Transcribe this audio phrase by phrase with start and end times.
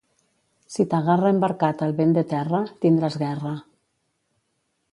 [0.75, 3.55] Si t'agarra embarcat el vent de terra, tindràs guerra.